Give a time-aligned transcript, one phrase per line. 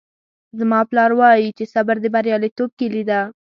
[0.59, 3.19] زما پلار وایي چې صبر د بریالیتوب کیلي ده